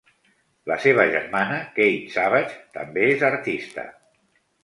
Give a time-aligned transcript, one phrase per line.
[0.69, 3.87] La seva germana, Kate Savage, també és artista.